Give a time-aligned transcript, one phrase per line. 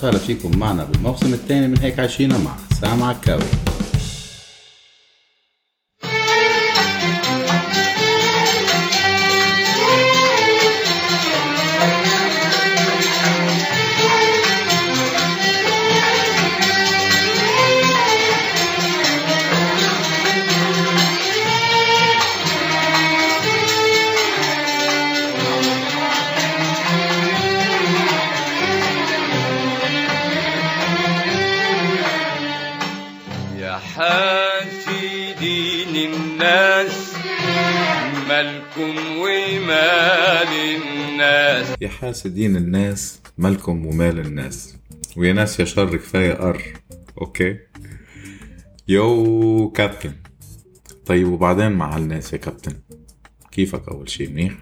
[0.00, 3.42] وسهلا فيكم معنا بالموسم الثاني من هيك عايشينا مع سام عكاوي
[39.70, 41.76] ومال الناس.
[41.80, 44.76] يا حاسدين الناس مالكم ومال الناس.
[45.16, 46.62] ويا ناس يا شر كفاية قر
[47.20, 47.56] okay؟
[48.88, 50.12] yo كابتن.
[51.06, 52.72] طيب وبعدين مع الناس يا كابتن؟
[53.52, 54.54] كيفك أول شي؟ منيح؟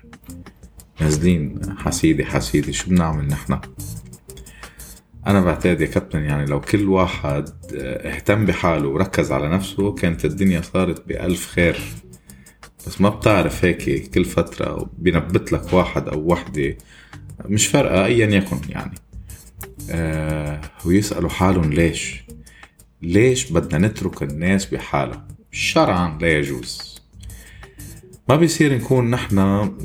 [1.00, 1.60] نازلين.
[1.78, 2.72] حسيدي حسيدي.
[2.72, 3.60] شو بنعمل نحنا
[5.26, 10.24] أنا بعتقد يا كابتن يعني لو كل واحد آه، اهتم بحاله وركز على نفسه كانت
[10.24, 11.80] الدنيا صارت بألف خير.
[12.88, 16.76] بس ما بتعرف هيك كل فترة بينبت لك واحد أو وحدة
[17.44, 18.94] مش فارقة أيا يكن يعني.
[19.90, 22.24] آه ويسألوا حالهم ليش؟
[23.02, 27.00] ليش بدنا نترك الناس بحالها؟ شرعا لا يجوز.
[28.28, 29.38] ما بيصير نكون نحن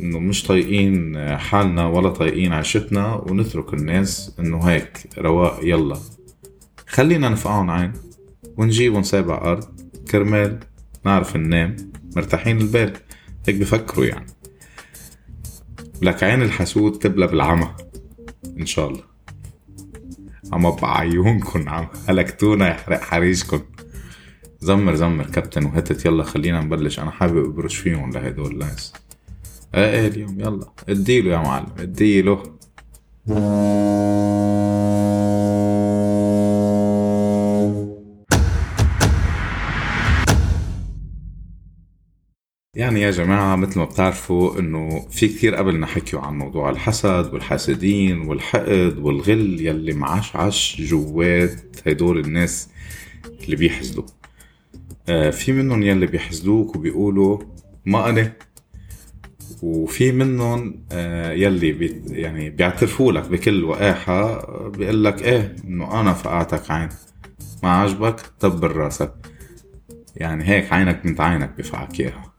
[0.03, 5.97] مش طايقين حالنا ولا طايقين عيشتنا ونترك الناس إنه هيك رواق يلا.
[6.87, 7.93] خلينا نفقعهم عين
[8.57, 9.65] ونجيب ونسابع ارض
[10.11, 10.59] كرمال
[11.05, 11.92] نعرف ننام.
[12.15, 12.93] مرتاحين البال.
[13.47, 14.25] هيك بفكروا يعني.
[16.01, 17.75] لك عين الحسود تبلى بالعمى.
[18.59, 19.03] إن شاء الله.
[20.53, 23.61] عم بعيونكن عم هلكتونا يحرق حريشكن
[24.59, 26.05] زمر زمر كابتن وهتت.
[26.05, 26.99] يلا خلينا نبلش.
[26.99, 28.93] أنا حابب أبرش فيهم لهدول الناس
[29.75, 30.39] إيه إيه اليوم.
[30.39, 30.65] يلا.
[30.89, 31.67] اديله يا معلم.
[31.79, 32.43] اديله.
[42.93, 48.21] يعني يا جماعة مثل ما بتعرفوا إنه في كتير قبلنا حكيوا عن موضوع الحسد والحاسدين
[48.21, 52.69] والحقد والغل يلي معشعش جوات هدول الناس
[53.43, 54.03] اللي بيحسدوا
[55.09, 57.39] آه في منهم يلي بيحسدوك وبيقولوا
[57.85, 58.33] ما أنا
[59.61, 66.13] وفي منهم آه يلي بي يعني بيعترفوا لك بكل وقاحة بيقول لك إيه إنه أنا
[66.13, 66.89] فقعتك عين
[67.63, 69.13] ما عجبك دبر راسك.
[70.15, 72.32] يعني هيك عينك من عينك بفعك إياها.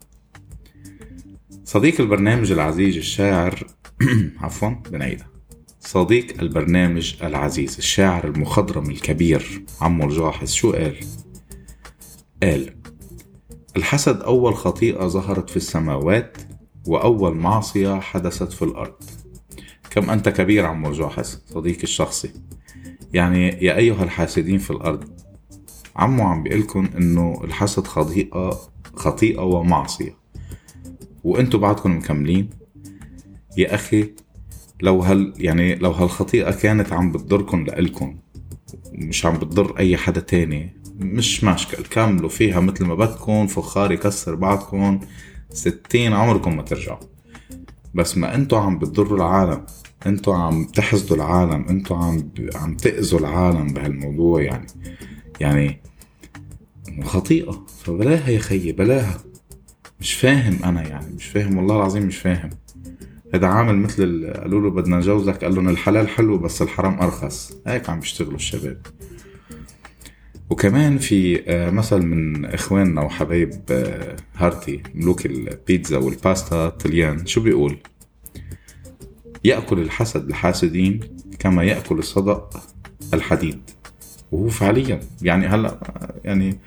[1.65, 3.67] صديق البرنامج العزيز الشاعر
[4.41, 5.29] عفوا بنعيدها.
[5.81, 10.97] صديق البرنامج العزيز الشاعر المخضرم الكبير عمو الجاحظ شو قال؟
[12.43, 12.77] قال
[13.77, 16.37] الحسد أول خطيئة ظهرت في السماوات
[16.87, 18.95] وأول معصية حدثت في الأرض.
[19.91, 22.31] كم أنت كبير عمو الجاحظ صديقي الشخصي.
[23.13, 25.05] يعني يا أيها الحاسدين في الأرض.
[25.97, 28.61] عمو عم بيقلكن إنه الحسد خطيئة
[28.95, 30.24] خطيئة ومعصية.
[31.25, 32.51] وانتوا بعدكم مكملين.
[33.57, 34.15] يا أخي
[34.83, 38.17] لو هال يعني لو هالخطيئة كانت عم بتضركم لإلكم
[38.93, 44.35] مش عم بتضر أي حدا تاني مش مشكل كملوا فيها مثل ما بدكم فخار يكسر
[44.35, 45.01] بعضكم
[45.51, 46.99] ستين عمركم ما ترجعوا.
[47.95, 49.67] بس ما أنتوا عم بتضروا العالم
[50.07, 54.67] أنتوا عم تحسدوا العالم أنتوا عم عم تأذوا العالم بهالموضوع يعني.
[55.41, 55.81] يعني
[57.03, 59.19] خطيئة فبلاها يا خيي بلاها.
[60.05, 62.51] مش فاهم أنا يعني مش فاهم والله العظيم مش فاهم.
[63.35, 67.53] هذا عامل مثل ال- قالوا له بدنا نجوزك قال لهم الحلال حلو بس الحرام أرخص.
[67.67, 68.87] هيك عم بيشتغلوا الشباب.
[70.51, 77.77] وكمان في آه، مثل من إخواننا وحبايب آه، هارتي ملوك البيتزا والباستا الطليان شو بيقول؟
[79.45, 81.01] يأكل الحسد الحاسدين
[81.39, 82.61] كما يأكل الصدق
[83.15, 83.61] الحديد.
[84.33, 85.79] وهو فعليا يعني هلأ
[86.25, 86.59] يعني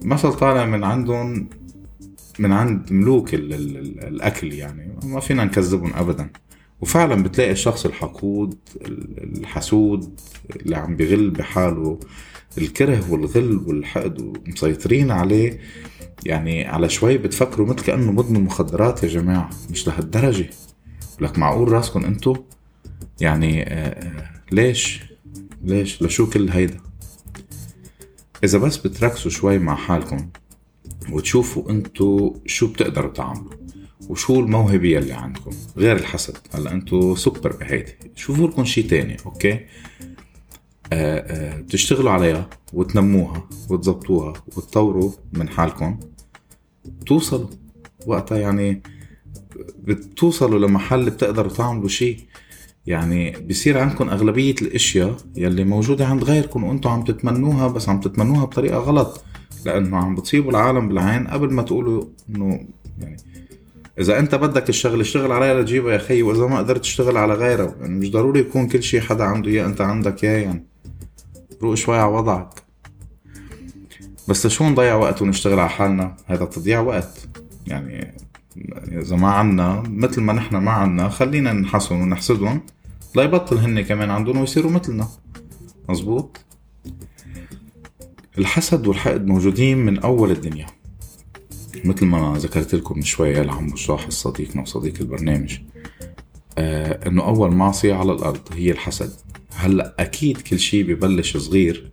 [0.00, 1.48] مثل طالع من عندهم
[2.38, 6.30] من عند ملوك ال ال ال الأكل يعني ما فينا نكذبهم ابدا.
[6.80, 10.20] وفعلا بتلاقي الشخص الحقود ال- الحسود
[10.56, 12.00] اللي عم بغل بحاله
[12.58, 15.58] الكره والغل والحقد ومسيطرين عليه
[16.26, 20.50] يعني على شوي بتفكروا مثل كأنه مدمن مخدرات يا جماعة مش لهالدرجة.
[21.20, 22.36] لك معقول راسكم انتو
[23.20, 25.00] يعني آه آه ليش؟
[25.64, 26.80] ليش؟ لشو كل هيدا؟
[28.44, 30.28] إذا بس بتركزوا شوي مع حالكم
[31.12, 33.50] وتشوفوا انتو شو بتقدروا تعملوا
[34.08, 36.36] وشو الموهبة يلي عندكم غير الحسد.
[36.54, 37.92] هلأ انتو سوبر بهيدي.
[38.14, 39.60] شوفوا لكم شي تاني okay؟ آه
[40.92, 46.00] آه بتشتغلوا عليها وتنموها وتظبطوها وتطوروا من حالكم.
[47.06, 47.48] توصلوا
[48.06, 48.82] وقتها يعني
[49.78, 52.26] بتوصلوا لمحل بتقدروا تعملوا شي.
[52.86, 58.44] يعني بصير عندكم أغلبية الأشياء يلي موجودة عند غيركم وأنتم عم تتمنوها بس عم تتمنوها
[58.44, 59.24] بطريقة غلط.
[59.64, 62.66] لأنه عم بتصيبوا العالم بالعين قبل ما تقولوا إنه
[62.98, 63.16] يعني
[63.98, 67.74] إذا أنت بدك الشغل اشتغل عليها لتجيبها يا خيي وإذا ما قدرت تشتغل على غيرها
[67.80, 70.64] يعني مش ضروري يكون كل شيء حدا عنده إياه أنت عندك إياه يعني.
[71.62, 72.48] روق شوي على وضعك.
[74.28, 77.28] بس شو نضيع وقت ونشتغل على حالنا؟ هذا تضييع وقت.
[77.66, 78.14] يعني
[78.88, 82.60] إذا ما عنا مثل ما نحن ما عنا خلينا نحسن ونحسدهم
[83.16, 85.08] ليبطل هن كمان عندهم ويصيروا مثلنا.
[85.88, 86.43] مزبوط
[88.38, 90.66] الحسد والحقد موجودين من أول الدنيا.
[91.84, 95.58] مثل ما ذكرت لكم من شوية لعم شاح صديقنا وصديق البرنامج
[96.58, 99.12] آه إنه أول معصية على الأرض هي الحسد.
[99.54, 101.92] هلأ أكيد كل شيء ببلش صغير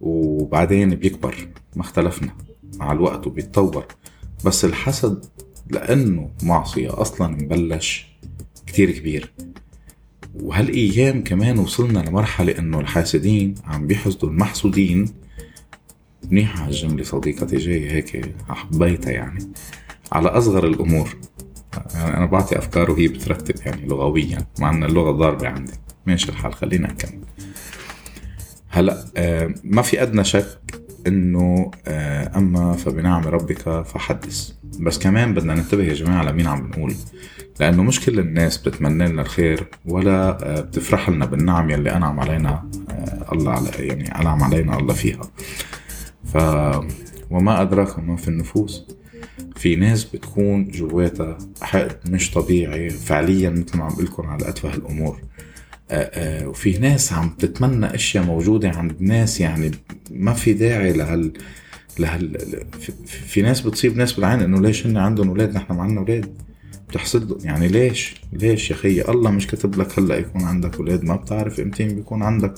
[0.00, 2.36] وبعدين بيكبر ما اختلفنا
[2.76, 3.84] مع الوقت وبيتطور.
[4.44, 5.24] بس الحسد
[5.70, 8.06] لأنه معصية أصلا مبلش
[8.66, 9.32] كتير كبير.
[10.34, 15.21] وهالأيام كمان وصلنا لمرحلة إنه الحاسدين عم بيحسدوا المحسودين
[16.30, 19.52] منيحة هالجملة صديقتي جاية هيك حبيتها يعني.
[20.12, 21.16] على أصغر الأمور
[21.94, 25.72] يعني أنا بعطي أفكار وهي بترتب يعني لغويا مع أن اللغة ضاربة عندي.
[26.06, 27.20] ماشي الحال خلينا نكمل.
[28.68, 34.52] هلأ آه، ما في أدنى شك إنه آه، أما فبنعم ربك فحدث.
[34.80, 36.94] بس كمان بدنا ننتبه يا جماعة لمين عم بنقول
[37.60, 42.70] لأنه مش كل الناس بتتمنى لنا الخير ولا آه، بتفرح لنا بالنعم يلي أنعم علينا
[43.32, 45.20] الله على يعني أنعم علينا الله فيها.
[46.32, 46.36] ف
[47.30, 48.86] وما أدراك ما في النفوس.
[49.56, 54.54] في ناس بتكون جواتها حقد مش طبيعي فعليا مثل ما عم بقول على
[55.90, 59.70] آه، آه، وفي ناس عم تتمنى أشياء موجودة عند ناس يعني
[60.10, 61.32] ما في داعي لهال
[61.98, 62.38] لهال
[63.04, 66.34] في ناس بتصيب ناس بالعين إنه ليش هن عندهم أولاد؟ نحن ما عندنا أولاد.
[66.88, 71.16] بتحسد يعني ليش؟ ليش يا خيي الله مش كتب لك هلأ يكون عندك أولاد ما
[71.16, 72.54] بتعرف إمتى بيكون عندك.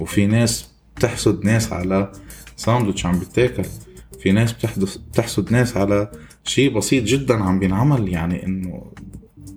[0.00, 2.12] وفي ناس بتحسد ناس على
[2.56, 3.64] ساندويتش عم بيتاكل.
[4.20, 6.10] في ناس بتحدث بتحسد ناس على
[6.44, 8.92] شيء بسيط جدا عم بينعمل يعني إنه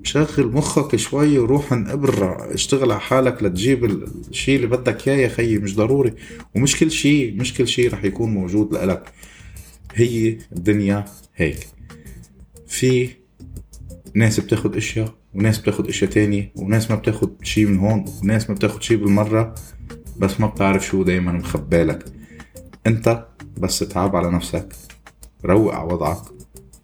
[0.03, 5.57] شغل مخك شوي وروح انقبر اشتغل على حالك لتجيب الشيء اللي بدك إياه يا خيي
[5.57, 6.13] مش ضروري.
[6.55, 9.11] ومش كل شيء مش كل شيء رح يكون موجود لك
[9.93, 11.05] هي الدنيا
[11.35, 11.67] هيك.
[12.67, 13.09] في
[14.15, 18.55] ناس بتاخد إشياء وناس بتاخد إشياء تانية وناس ما بتاخد شيء من هون وناس ما
[18.55, 19.55] بتاخد شيء بالمرة
[20.17, 22.05] بس ما بتعرف شو دايما مخبالك
[22.87, 23.25] انت
[23.57, 24.75] بس تعب على نفسك
[25.45, 26.21] روق على وضعك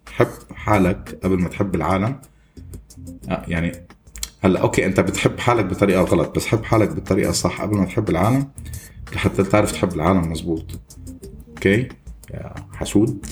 [0.08, 2.20] حب حالك قبل ما تحب العالم.
[3.28, 3.72] آه، يعني
[4.40, 8.10] هلا okay انت بتحب حالك بطريقة غلط بس حب حالك بالطريقة الصح قبل ما تحب
[8.10, 8.48] العالم
[9.14, 10.80] لحتى تعرف تحب العالم مزبوط
[11.48, 11.88] okay؟
[12.30, 13.26] يا حسود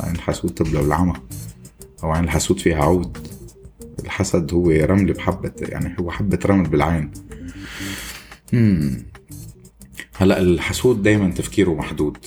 [0.00, 1.14] عين الحسود تبلع العمى
[2.04, 3.18] أو عين الحسود فيها عود.
[4.04, 7.10] الحسد هو رمل بحبة يعني هو حبة رمل بالعين.
[10.16, 12.18] هلا الحسود دايما تفكيره محدود.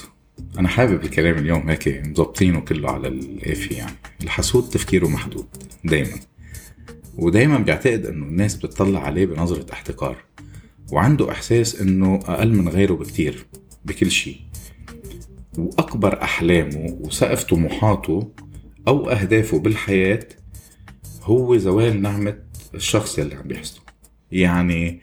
[0.59, 3.95] أنا حابب الكلام اليوم هيك مظبطينه كله على الافي يعني.
[4.23, 5.45] الحسود تفكيره محدود
[5.83, 6.19] دايما.
[7.17, 10.17] ودايما بيعتقد إنه الناس بتطلع عليه بنظرة احتقار
[10.91, 13.45] وعنده إحساس إنه أقل من غيره بكتير
[13.85, 14.39] بكل شيء.
[15.57, 18.31] وأكبر أحلامه وسقف طموحاته
[18.87, 20.27] أو أهدافه بالحياة
[21.23, 22.37] هو زوال نعمة
[22.75, 23.81] الشخص يلي عم بيحسده.
[24.31, 25.01] يعني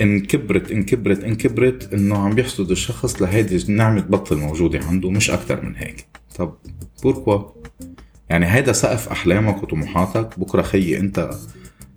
[0.00, 5.10] إن كبرت إن كبرت إن كبرت إنه عم بيحسد الشخص لهيدي النعمة تبطل موجودة عنده
[5.10, 6.06] مش أكتر من هيك.
[6.36, 6.56] طب
[7.02, 7.42] بوركوا.
[8.28, 10.38] يعني هيدا سقف أحلامك وطموحاتك.
[10.38, 11.30] بكرة خيي أنت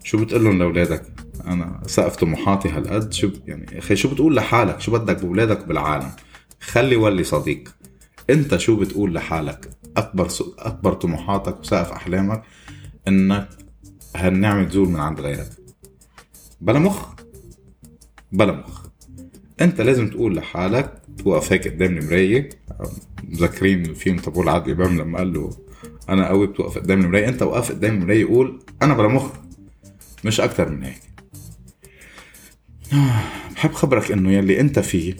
[0.03, 1.03] شو بتقول لهم لأولادك؟
[1.47, 3.13] أنا سقف طموحاتي هالقد.
[3.13, 6.11] شو يعني أخي شو بتقول لحالك؟ شو بدك بأولادك وبالعالم
[6.61, 7.75] خلي ولي صديق.
[8.29, 10.27] أنت شو بتقول لحالك؟ أكبر
[10.59, 12.43] أكبر طموحاتك وسقف أحلامك
[13.07, 13.49] إنك
[14.15, 15.49] هالنعمة تزول من عند غيرك.
[16.61, 17.16] بلا مخ.
[18.31, 18.87] بلا مخ.
[19.61, 22.49] انت لازم تقول لحالك توقف هيك قدام المراية.
[23.23, 25.49] مذكرين الفيلم تبع العادل امام لما قال له
[26.09, 27.29] أنا قوي بتوقف قدام المراية.
[27.29, 29.31] انت وقف قدام المراية يقول أنا بلا مخ.
[30.25, 31.01] مش أكتر من هيك.
[33.55, 35.15] بحب خبرك إنه يلي أنت فيه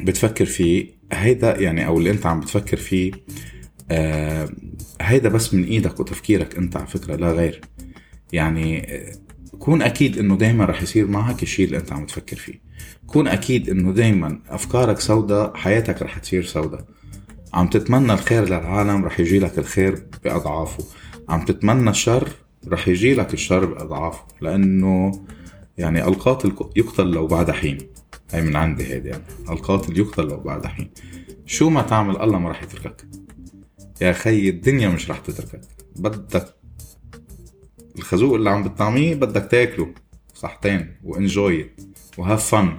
[0.00, 3.12] بتفكر فيه هيدا يعني أو اللي أنت عم بتفكر فيه
[3.90, 4.48] آه
[5.00, 7.60] هيدا بس من إيدك وتفكيرك أنت على فكرة لا غير.
[8.32, 8.86] يعني
[9.62, 12.60] كون أكيد إنه دائما رح يصير معك الشيء اللي أنت عم تفكر فيه.
[13.06, 16.84] كون أكيد إنه دائما أفكارك سوداء حياتك رح تصير سوداء.
[17.54, 20.84] عم تتمنى الخير للعالم رح يجي لك الخير بأضعافه.
[21.28, 22.28] عم تتمنى الشر
[22.68, 24.24] رح يجي لك الشر بأضعافه.
[24.40, 25.24] لأنه
[25.78, 27.78] يعني القاتل يقتل لو بعد حين.
[28.30, 29.22] هي من عندي هيدي يعني.
[29.50, 30.90] القاتل يقتل لو بعد حين.
[31.46, 33.06] شو ما تعمل الله ما رح يتركك.
[34.00, 35.60] يا خي الدنيا مش رح تتركك.
[35.96, 36.54] بدك
[37.98, 39.88] الخازوق اللي عم بتطعميه بدك تاكله.
[40.34, 41.70] صحتين و enjoy
[42.18, 42.78] و have fun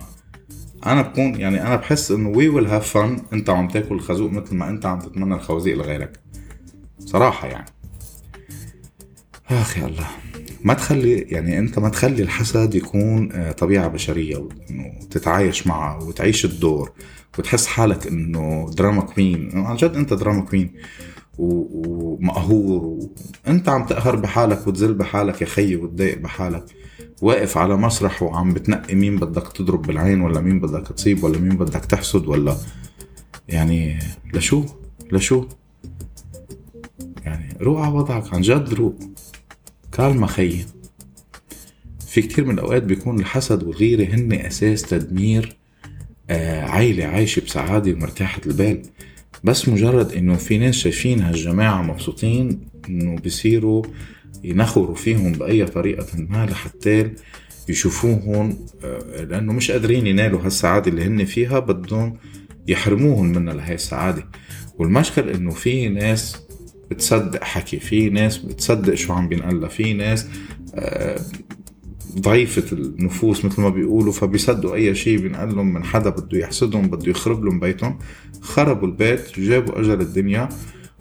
[0.85, 4.55] أنا بكون يعني أنا بحس إنه we will have fun أنت عم تاكل خازوق مثل
[4.55, 6.19] ما أنت عم تتمنى الخوازيق لغيرك.
[6.99, 7.65] صراحة يعني.
[9.49, 10.07] اخ يا الله.
[10.63, 16.45] ما تخلي يعني أنت ما تخلي الحسد يكون آه، طبيعة بشرية انه تتعايش معه وتعيش
[16.45, 16.91] الدور
[17.39, 20.73] وتحس حالك إنه drama queen عن جد أنت drama queen
[21.37, 23.09] ومقهور
[23.47, 26.65] وانت عم تقهر بحالك وتزل بحالك يا خيي وتضايق بحالك.
[27.21, 31.57] واقف على مسرح وعم بتنقي مين بدك تضرب بالعين ولا مين بدك تصيب ولا مين
[31.57, 32.57] بدك تحسد ولا
[33.49, 33.99] يعني
[34.33, 34.65] لشو؟
[35.11, 35.45] لشو؟
[37.25, 38.95] يعني روق على وضعك عن جد روق.
[39.91, 40.65] calma خيي.
[42.07, 45.57] في كتير من الأوقات بيكون الحسد والغيرة هن أساس تدمير
[46.29, 48.81] آه، عيلة عايشة بسعادة ومرتاحة البال.
[49.43, 52.59] بس مجرد إنه في ناس شايفين هالجماعة مبسوطين
[52.89, 53.83] إنه بصيروا
[54.43, 57.11] ينخروا فيهم بأي طريقة ما لحتى
[57.69, 62.17] يشوفوهم آه، لأنه مش قادرين ينالوا هالسعادة اللي هن فيها بدهم
[62.67, 64.27] يحرموهم منها لهي السعادة.
[64.79, 66.37] والمشكل إنه في ناس
[66.91, 70.27] بتصدق حكي في ناس بتصدق شو عم بينقال في ناس
[70.75, 71.19] آه،
[72.19, 77.11] ضعيفة النفوس مثل ما بيقولوا فبيصدقوا أي شيء بينقال لهم من حدا بده يحسدهم بده
[77.11, 77.99] يخرب لهم بيتهم.
[78.41, 80.49] خربوا البيت جابوا أجل الدنيا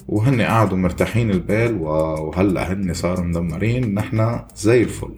[0.08, 3.94] وهن قعدوا مرتاحين البال وهلأ هن صاروا مدمرين.
[3.94, 5.14] نحن زي الفل.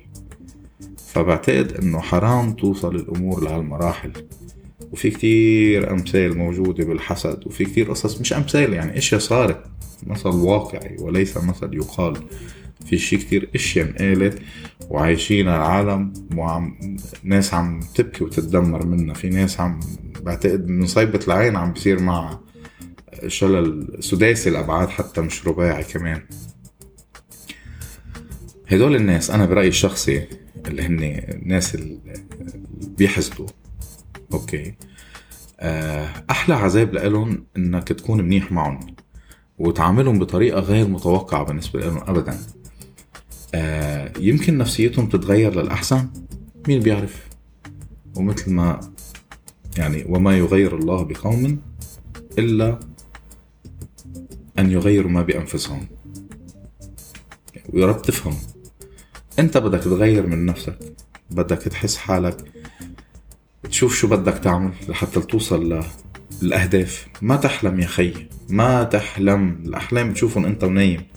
[1.12, 4.12] فبعتقد إنه حرام توصل الأمور لهالمراحل.
[4.92, 9.64] وفي كتير أمثال موجودة بالحسد وفي كتير قصص مش أمثال يعني أشياء صارت
[10.06, 12.16] مثل واقعي وليس مثل يقال.
[12.86, 14.42] في شي كتير أشياء انقالت
[14.90, 16.78] وعايشين العالم وعم
[17.22, 19.14] ناس عم تبكي وتتدمر منها.
[19.14, 19.80] في ناس عم
[20.22, 22.38] بعتقد من صيبة العين عم بصير مع
[23.26, 26.22] شلل سداسي الأبعاد حتى مش رباعي كمان.
[28.68, 30.26] هدول الناس أنا برأيي الشخصي
[30.66, 31.98] اللي هن الناس اللي
[32.98, 33.46] بيحسدوا.
[34.32, 34.74] أوكي.
[35.60, 38.80] آه، أحلى عذاب لإلهم إنك تكون منيح معهم
[39.58, 42.38] وتعاملهم بطريقة غير متوقعة بالنسبة لهم ابدا.
[43.54, 46.08] آه، يمكن نفسيتهم تتغير للأحسن؟
[46.68, 47.28] مين بيعرف؟
[48.16, 48.80] ومثل ما
[49.78, 51.60] يعني وما يغير الله بقوم
[52.38, 52.80] إلا
[54.58, 55.86] أن يغيروا ما بأنفسهم.
[57.68, 58.36] ويا رب تفهم.
[59.38, 60.78] أنت بدك تغير من نفسك
[61.30, 62.52] بدك تحس حالك
[63.62, 65.82] تشوف شو بدك تعمل لحتى توصل
[66.42, 67.08] للأهداف.
[67.22, 68.12] ما تحلم يا خي
[68.48, 69.62] ما تحلم.
[69.64, 71.13] الأحلام بتشوفهم أنت ونايم.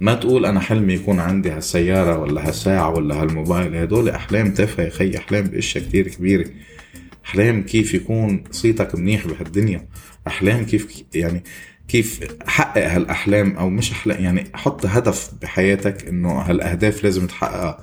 [0.00, 3.76] ما تقول أنا حلمي يكون عندي هالسيارة ولا هالساعة ولا هالموبايل.
[3.76, 6.50] هدول أحلام تافهة يا خي أحلام بأشياء كتير كبيرة.
[7.26, 9.88] أحلام كيف يكون صيتك منيح بهالدنيا.
[10.26, 11.42] أحلام كيف يعني
[11.88, 17.80] كيف حقق هالأحلام أو مش أحلام يعني حط هدف بحياتك إنه هالأهداف لازم تحققها.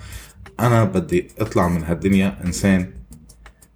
[0.60, 2.94] أنا بدي أطلع من هالدنيا إنسان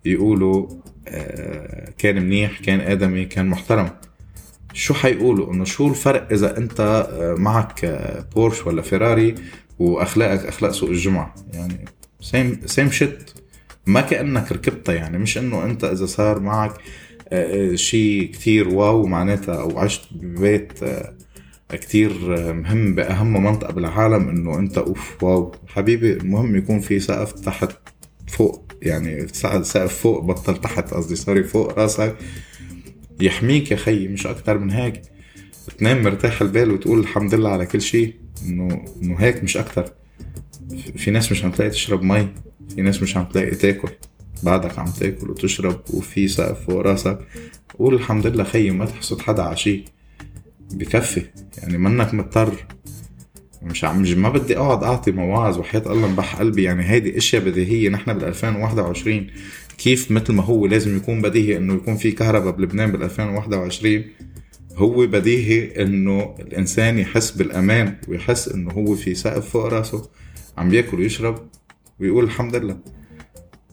[0.05, 0.67] يقولوا
[1.07, 3.89] آه، كان منيح كان آدمي كان محترم.
[4.73, 6.79] شو حيقولوا؟ إنه شو الفرق إذا أنت
[7.11, 7.85] آه، معك
[8.35, 9.35] بورش ولا فيراري
[9.79, 11.85] وأخلاقك أخلاق سوق الجمعة؟ يعني
[12.21, 13.31] same same shit
[13.87, 16.73] ما كأنك ركبتها يعني مش إنه أنت إذا صار معك
[17.29, 20.79] آه، شيء كتير wow معناتها أو عشت ببيت
[21.69, 22.13] كتير
[22.53, 25.51] مهم بأهم منطقة بالعالم إنه أنت أوف wow.
[25.67, 27.71] حبيبي المهم يكون في سقف تحت
[28.27, 32.15] فوق يعني سقف فوق بطل تحت قصدي سوري فوق راسك.
[33.21, 35.01] يحميك يا خيي مش أكتر من هيك.
[35.77, 38.13] تنام مرتاح البال وتقول الحمد لله على كل شيء
[38.45, 39.93] انه إنه هيك مش أكتر.
[40.97, 42.27] في ناس مش عم تلاقي تشرب مي
[42.75, 43.89] في ناس مش عم تلاقي تاكل.
[44.43, 47.19] بعدك عم تاكل وتشرب وفي سقف فوق راسك
[47.79, 49.83] قول الحمد لله خيي ما تحسد حدا على شيء.
[50.71, 51.25] بكفي.
[51.57, 52.65] يعني منك مضطر.
[53.61, 56.63] مش عم ما بدي أقعد أعطي مواعظ وحياة الله انبح قلبي.
[56.63, 57.89] يعني هيدي أشياء بديهية.
[57.89, 59.27] نحن بال 2021
[59.79, 64.03] كيف مثل ما هو لازم يكون بديهي إنه يكون في كهرباء بلبنان بال 2021
[64.75, 70.09] هو بديهي إنه الإنسان يحس بالأمان ويحس إنه هو في سقف فوق راسه
[70.57, 71.49] عم بياكل ويشرب
[71.99, 72.77] ويقول الحمد لله.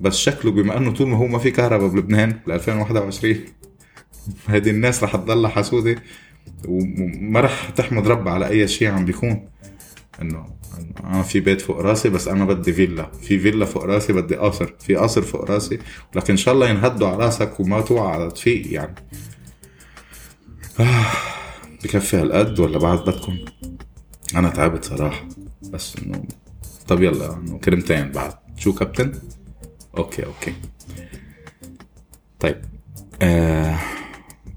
[0.00, 3.36] بس شكله بما إنه طول ما هو ما في كهرباء بلبنان بال 2021
[4.46, 6.02] هذه الناس رح تضلها حسودة
[6.68, 9.48] وما رح تحمد ربها على أي شيء عم بيكون.
[10.22, 10.46] إنه
[11.04, 13.10] أنا في بيت فوق راسي بس أنا بدي فيلا.
[13.22, 14.74] في فيلا فوق راسي بدي قصر.
[14.80, 15.78] في قصر فوق راسي.
[16.14, 18.94] لكن إن شاء الله ينهدوا على راسك وما توعى على تفيق يعني.
[20.80, 21.06] آه
[21.84, 23.38] بكفي هالقد ولا بعد بدكم؟
[24.34, 25.28] أنا تعبت صراحة.
[25.70, 26.24] بس انه
[26.88, 28.32] طب يلا إنه كلمتين بعد.
[28.56, 29.12] شو كابتن؟
[29.98, 30.54] أوكي أوكي.
[32.40, 32.62] طيب
[33.22, 33.78] آه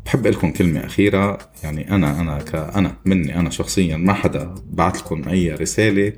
[0.10, 1.38] بحب لكم كلمة أخيرة.
[1.64, 6.14] يعني أنا أنا كأنا مني أنا شخصيا ما حدا بعت لكم أي رسالة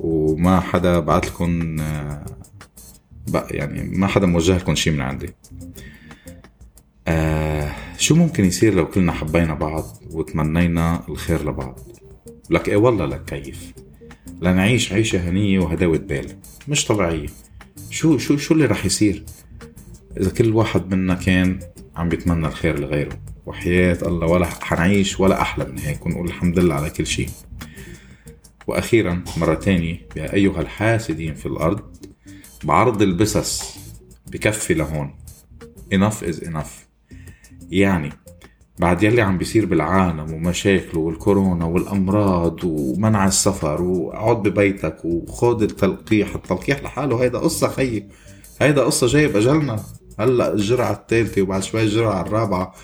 [0.00, 2.24] وما حدا بعت لكم آه،
[3.50, 5.30] يعني ما حدا موجه لكم شيء من عندي.
[7.08, 11.80] آه شو ممكن يصير لو كلنا حبينا بعض وتمنينا الخير لبعض؟
[12.50, 13.72] لك إيه والله لك كيف؟
[14.42, 16.26] لنعيش عيشة هنية وهداوة بال.
[16.68, 17.28] مش طبيعية.
[17.90, 19.24] شو شو شو اللي رح يصير؟
[20.20, 21.58] إذا كل واحد منا كان
[21.96, 23.18] عم بيتمنى الخير لغيره.
[23.46, 27.28] وحياة الله ولا حنعيش ولا أحلى من هيك ونقول الحمد لله على كل شيء.
[28.66, 31.80] وأخيرا مرة تانية يا أيها الحاسدين في الأرض
[32.64, 33.78] بعرض البسس
[34.26, 35.14] بكفي لهون.
[35.94, 36.90] Enough is enough.
[37.70, 38.12] يعني
[38.78, 46.34] بعد يلي عم بيصير بالعالم ومشاكله والكورونا والأمراض ومنع السفر واقعد ببيتك وخذ التلقيح.
[46.34, 48.08] التلقيح لحاله هيدا قصة خيي.
[48.60, 49.84] هيدا قصة جاي بأجلنا.
[50.20, 52.74] هلا الجرعة الثالثه وبعد شوي الجرعة الرابعة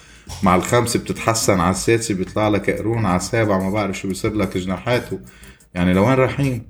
[0.43, 4.57] مع الخامسة بتتحسن على السادسة بيطلع لك قرون على السابع ما بعرف شو بيصير لك
[4.57, 5.21] جناحاته.
[5.75, 6.67] يعني لوين رايحين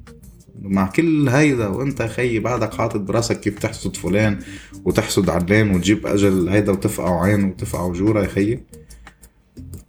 [0.62, 4.38] مع كل هيدا وانت خيي بعدك حاطط براسك كيف تحسد فلان
[4.84, 8.64] وتحسد علان وتجيب أجل هيدا وتفقع عين وتفقع وجوره يا خيي.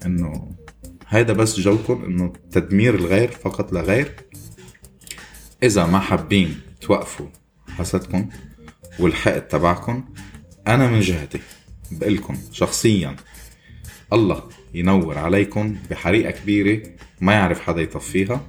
[0.06, 0.52] إنه
[1.08, 4.16] هيدا بس جوكم إنه تدمير الغير فقط لا غير
[5.64, 7.28] إذا ما حابين توقفوا
[7.78, 8.30] حسدكم
[9.00, 10.04] والحقد تبعكم
[10.68, 11.40] أنا من جهتي
[11.92, 13.16] بقلكم شخصيا.
[14.14, 14.44] الله
[14.74, 16.82] ينور عليكم بحريقة كبيرة
[17.22, 18.42] ما يعرف حدا يطفيها.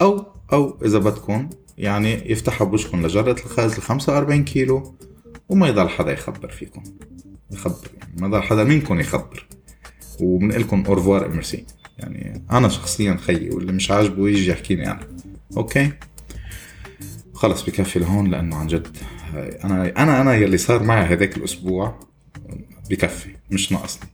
[0.00, 4.94] أو أو إذا بدكم يعني يفتحوا بوشكم لجرة الخاز ال 45 كيلو
[5.48, 6.82] وما يضل حدا يخبر فيكم.
[7.50, 9.46] يخبر يعني ما يضل حدا منكم يخبر.
[10.20, 11.64] وبنقلكم اورفوار ميرسي
[11.98, 15.08] يعني أنا شخصيا خيي واللي مش عاجبه يجي يحكيني أنا.
[15.56, 15.92] okay؟
[17.44, 18.96] خلص بكفي لهون لأنه عن جد
[19.64, 21.98] أنا أنا أنا يلي صار معي هذاك الأسبوع
[22.90, 24.08] بكفي مش ناقصني.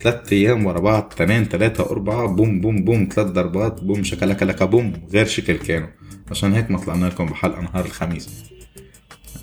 [0.00, 4.62] ثلاث أيام ورا بعض تنين ثلاثة أربعة boom boom boom ثلاث ضربات boom شكلك لك
[4.62, 5.88] boom غير شكل كانوا
[6.30, 8.44] عشان هيك ما طلعنا لكم بحلقة نهار الخميس.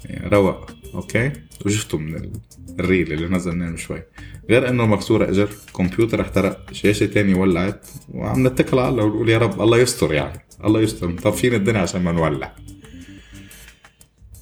[0.06, 1.32] يعني روق okay؟
[1.66, 2.32] وشفتوا من
[2.80, 4.04] ال reel اللي نزلناه من شوي.
[4.50, 9.38] غير إنه مكسورة أجر كمبيوتر احترق شاشة تاني ولعت وعم نتكل على الله ونقول يا
[9.38, 10.40] رب الله يستر يعني.
[10.66, 12.56] الله يستر مطفين الدنيا عشان ما نولع.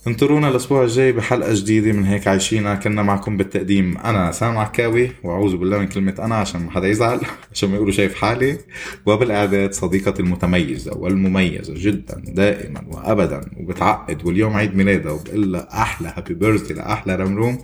[0.07, 5.57] انطرونا الأسبوع الجاي بحلقة جديدة من هيك عايشينا كنا معكم بالتقديم أنا سام عكاوي وأعوذ
[5.57, 8.57] بالله من كلمة أنا عشان ما حدا يزعل عشان ما يقولوا شايف حالي.
[9.05, 16.33] وبالإعداد صديقتي المتميزه والمميزه جدا دائما وابدا وبتعقد واليوم عيد ميلادها وبقول لها أحلى هابي
[16.33, 17.61] بيرثدي لأحلى رمروم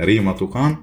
[0.00, 0.76] ريما طوقان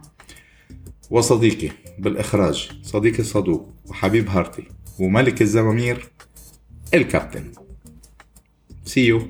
[1.09, 4.63] وصديقي بالإخراج صديقي الصدوق وحبيب heart ي
[4.99, 6.07] وملك الزمامير
[6.93, 7.51] الكابتن.
[8.85, 9.27] see you